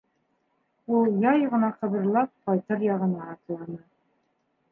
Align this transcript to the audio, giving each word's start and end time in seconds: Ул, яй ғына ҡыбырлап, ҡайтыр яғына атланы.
Ул, 0.99 1.09
яй 1.25 1.43
ғына 1.51 1.69
ҡыбырлап, 1.83 2.33
ҡайтыр 2.49 2.85
яғына 2.87 3.29
атланы. 3.35 3.77